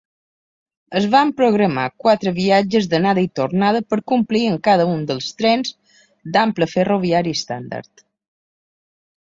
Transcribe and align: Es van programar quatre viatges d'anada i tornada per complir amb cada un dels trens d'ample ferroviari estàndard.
Es 0.99 1.03
van 1.15 1.33
programar 1.41 1.83
quatre 2.05 2.33
viatges 2.39 2.89
d'anada 2.93 3.25
i 3.27 3.29
tornada 3.41 3.83
per 3.93 4.01
complir 4.13 4.43
amb 4.53 4.61
cada 4.69 4.89
un 4.95 5.05
dels 5.13 5.29
trens 5.43 5.77
d'ample 6.35 6.71
ferroviari 6.75 7.37
estàndard. 7.41 8.09